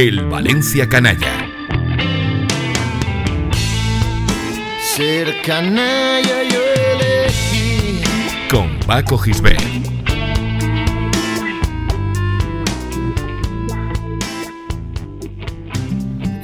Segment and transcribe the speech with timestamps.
[0.00, 1.50] El Valencia Canalla.
[4.94, 6.60] Ser canalla yo
[6.92, 8.00] elegí.
[8.48, 9.60] Con Paco Gisbert.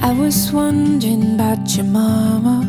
[0.01, 2.65] I was wondering about your mama.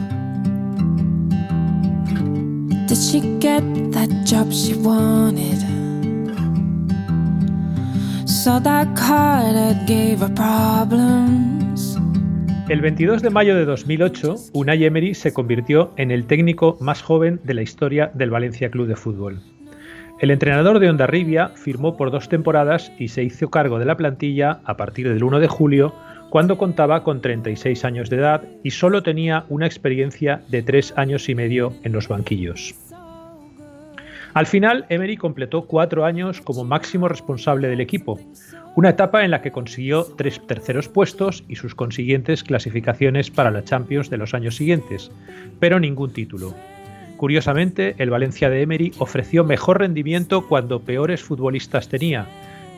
[2.87, 5.66] Did she get that job she wanted?
[12.69, 17.41] El 22 de mayo de 2008, Unai Emery se convirtió en el técnico más joven
[17.43, 19.43] de la historia del Valencia Club de Fútbol.
[20.21, 24.61] El entrenador de Ondarribia firmó por dos temporadas y se hizo cargo de la plantilla
[24.65, 25.93] a partir del 1 de julio,
[26.31, 31.29] cuando contaba con 36 años de edad y solo tenía una experiencia de tres años
[31.29, 32.77] y medio en los banquillos.
[34.37, 38.21] Al final, Emery completó cuatro años como máximo responsable del equipo,
[38.75, 43.65] una etapa en la que consiguió tres terceros puestos y sus consiguientes clasificaciones para la
[43.65, 45.11] Champions de los años siguientes,
[45.59, 46.53] pero ningún título.
[47.17, 52.27] Curiosamente, el Valencia de Emery ofreció mejor rendimiento cuando peores futbolistas tenía,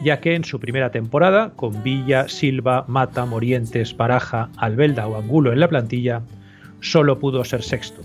[0.00, 5.52] ya que en su primera temporada, con Villa, Silva, Mata, Morientes, Baraja, Albelda o Angulo
[5.52, 6.22] en la plantilla,
[6.80, 8.02] solo pudo ser sexto.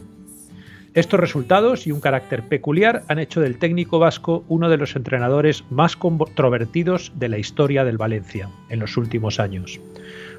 [0.93, 5.63] Estos resultados y un carácter peculiar han hecho del técnico vasco uno de los entrenadores
[5.71, 9.79] más controvertidos de la historia del Valencia en los últimos años,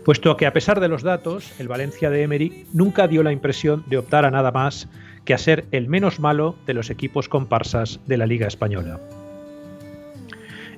[0.05, 3.83] puesto que a pesar de los datos, el Valencia de Emery nunca dio la impresión
[3.89, 4.89] de optar a nada más
[5.25, 9.01] que a ser el menos malo de los equipos comparsas de la Liga Española.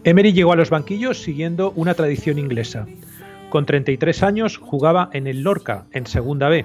[0.04, 2.86] Emery llegó a los banquillos siguiendo una tradición inglesa.
[3.50, 6.64] Con 33 años jugaba en el Lorca, en Segunda B,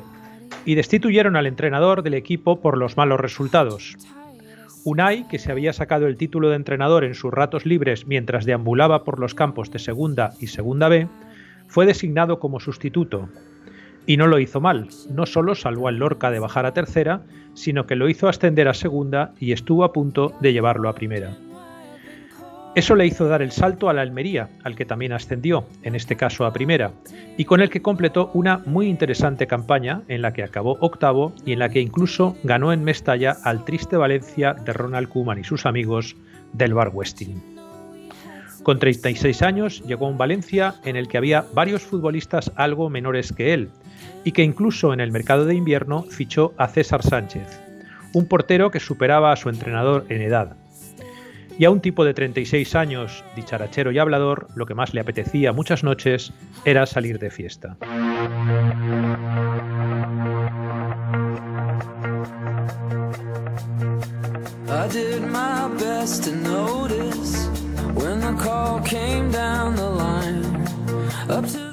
[0.65, 3.97] y destituyeron al entrenador del equipo por los malos resultados.
[4.83, 9.03] Unai, que se había sacado el título de entrenador en sus ratos libres mientras deambulaba
[9.03, 11.07] por los campos de Segunda y Segunda B,
[11.67, 13.29] fue designado como sustituto.
[14.07, 17.21] Y no lo hizo mal, no solo salvó al Lorca de bajar a tercera,
[17.53, 21.37] sino que lo hizo ascender a segunda y estuvo a punto de llevarlo a primera.
[22.73, 26.15] Eso le hizo dar el salto a la Almería, al que también ascendió, en este
[26.15, 26.93] caso a primera,
[27.35, 31.51] y con el que completó una muy interesante campaña en la que acabó octavo y
[31.51, 35.65] en la que incluso ganó en Mestalla al triste Valencia de Ronald Koeman y sus
[35.65, 36.15] amigos
[36.53, 37.43] del Bar Westin.
[38.63, 43.33] Con 36 años llegó a un Valencia en el que había varios futbolistas algo menores
[43.33, 43.69] que él,
[44.23, 47.59] y que incluso en el mercado de invierno fichó a César Sánchez,
[48.13, 50.55] un portero que superaba a su entrenador en edad,
[51.61, 55.53] y a un tipo de 36 años, dicharachero y hablador, lo que más le apetecía
[55.53, 56.33] muchas noches
[56.65, 57.77] era salir de fiesta.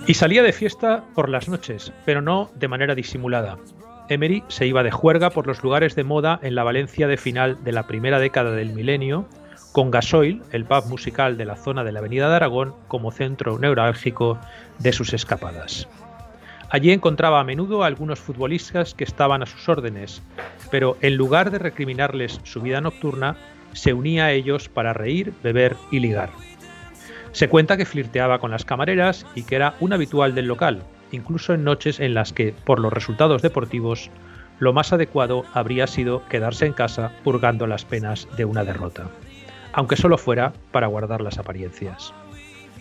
[0.06, 3.56] Y salía de fiesta por las noches, pero no de manera disimulada.
[4.10, 7.64] Emery se iba de juerga por los lugares de moda en la Valencia de final
[7.64, 9.26] de la primera década del milenio
[9.72, 13.58] con Gasoil, el pub musical de la zona de la Avenida de Aragón, como centro
[13.58, 14.38] neurálgico
[14.78, 15.86] de sus escapadas.
[16.70, 20.22] Allí encontraba a menudo a algunos futbolistas que estaban a sus órdenes,
[20.70, 23.36] pero en lugar de recriminarles su vida nocturna,
[23.72, 26.30] se unía a ellos para reír, beber y ligar.
[27.32, 30.82] Se cuenta que flirteaba con las camareras y que era un habitual del local,
[31.12, 34.10] incluso en noches en las que, por los resultados deportivos,
[34.58, 39.08] lo más adecuado habría sido quedarse en casa purgando las penas de una derrota
[39.72, 42.12] aunque solo fuera para guardar las apariencias.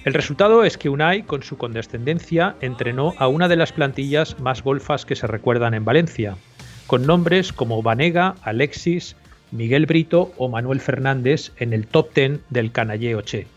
[0.06, 4.64] El resultado es que Unai, con su condescendencia, entrenó a una de las plantillas más
[4.64, 6.38] golfas que se recuerdan en Valencia,
[6.86, 9.18] con nombres como Vanega, Alexis,
[9.52, 13.48] Miguel Brito o Manuel Fernández en el top ten del canalleo Che.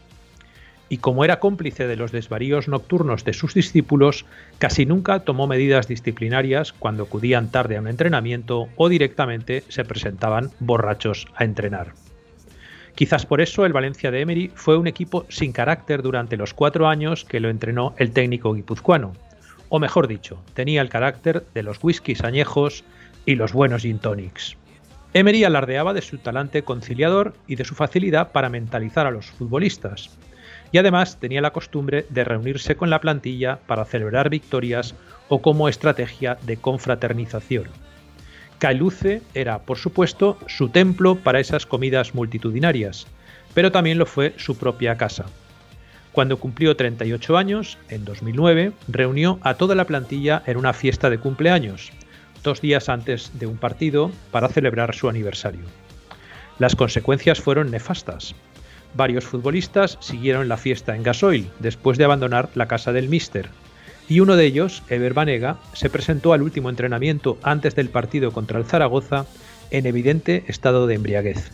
[0.89, 4.25] Y como era cómplice de los desvaríos nocturnos de sus discípulos,
[4.59, 10.51] casi nunca tomó medidas disciplinarias cuando acudían tarde a un entrenamiento o directamente se presentaban
[10.59, 11.93] borrachos a entrenar.
[12.95, 16.89] Quizás por eso el Valencia de Emery fue un equipo sin carácter durante los cuatro
[16.89, 19.13] años que lo entrenó el técnico guipuzcoano.
[19.69, 22.85] O mejor dicho, tenía el carácter de los whiskies añejos
[23.25, 24.57] y los buenos gin tonics.
[25.13, 30.17] Emery alardeaba de su talante conciliador y de su facilidad para mentalizar a los futbolistas.
[30.73, 34.95] Y además tenía la costumbre de reunirse con la plantilla para celebrar victorias
[35.29, 37.65] o como estrategia de confraternización.
[38.61, 43.07] Cailuce era, por supuesto, su templo para esas comidas multitudinarias,
[43.55, 45.25] pero también lo fue su propia casa.
[46.13, 51.17] Cuando cumplió 38 años, en 2009, reunió a toda la plantilla en una fiesta de
[51.17, 51.91] cumpleaños,
[52.43, 55.65] dos días antes de un partido, para celebrar su aniversario.
[56.59, 58.35] Las consecuencias fueron nefastas.
[58.93, 63.49] Varios futbolistas siguieron la fiesta en gasoil después de abandonar la casa del Mister,
[64.11, 68.59] y uno de ellos, Eber Banega, se presentó al último entrenamiento antes del partido contra
[68.59, 69.25] el Zaragoza
[69.71, 71.53] en evidente estado de embriaguez.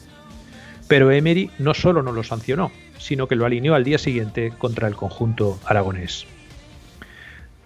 [0.88, 4.88] Pero Emery no solo no lo sancionó, sino que lo alineó al día siguiente contra
[4.88, 6.26] el conjunto aragonés.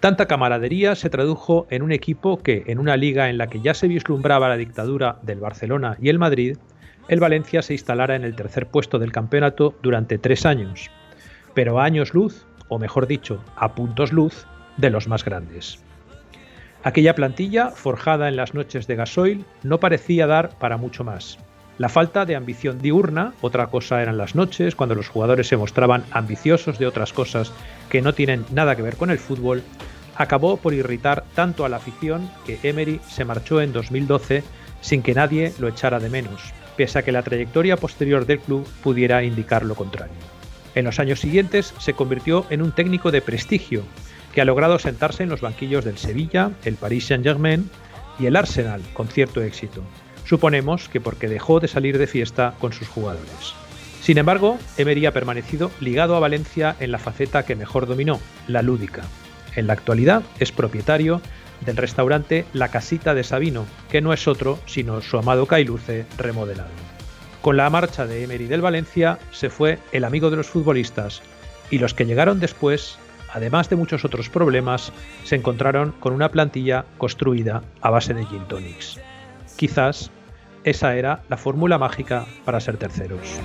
[0.01, 3.73] Tanta camaradería se tradujo en un equipo que, en una liga en la que ya
[3.73, 6.57] se vislumbraba la dictadura del Barcelona y el Madrid,
[7.07, 10.91] el Valencia se instalara en el tercer puesto del campeonato durante tres años,
[11.53, 14.47] pero a años luz, o mejor dicho, a puntos luz,
[14.81, 15.79] de los más grandes.
[16.83, 21.37] Aquella plantilla, forjada en las noches de gasoil, no parecía dar para mucho más.
[21.77, 26.03] La falta de ambición diurna, otra cosa eran las noches, cuando los jugadores se mostraban
[26.11, 27.53] ambiciosos de otras cosas
[27.89, 29.63] que no tienen nada que ver con el fútbol,
[30.15, 34.43] acabó por irritar tanto a la afición que Emery se marchó en 2012
[34.81, 38.67] sin que nadie lo echara de menos, pese a que la trayectoria posterior del club
[38.83, 40.13] pudiera indicar lo contrario.
[40.73, 43.83] En los años siguientes se convirtió en un técnico de prestigio,
[44.33, 47.69] que ha logrado sentarse en los banquillos del Sevilla, el Paris Saint-Germain
[48.19, 49.83] y el Arsenal con cierto éxito.
[50.25, 53.53] Suponemos que porque dejó de salir de fiesta con sus jugadores.
[54.01, 58.61] Sin embargo, Emery ha permanecido ligado a Valencia en la faceta que mejor dominó, la
[58.61, 59.03] lúdica.
[59.55, 61.21] En la actualidad es propietario
[61.65, 66.69] del restaurante La Casita de Sabino, que no es otro sino su amado Cailuce remodelado.
[67.41, 71.21] Con la marcha de Emery del Valencia se fue el amigo de los futbolistas
[71.69, 72.97] y los que llegaron después
[73.33, 74.91] además de muchos otros problemas,
[75.23, 78.99] se encontraron con una plantilla construida a base de gin tonics.
[79.55, 80.11] Quizás
[80.63, 83.39] esa era la fórmula mágica para ser terceros.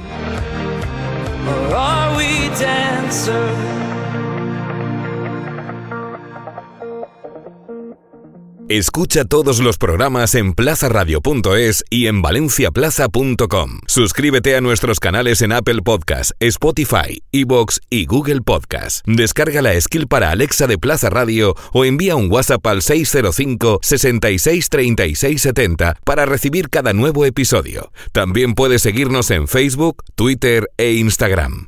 [8.68, 13.78] Escucha todos los programas en plazaradio.es y en valenciaplaza.com.
[13.86, 19.06] Suscríbete a nuestros canales en Apple Podcast, Spotify, Evox y Google Podcast.
[19.06, 24.68] Descarga la skill para Alexa de Plaza Radio o envía un WhatsApp al 605 66
[24.68, 27.92] 36 70 para recibir cada nuevo episodio.
[28.10, 31.64] También puedes seguirnos en Facebook, Twitter e Instagram.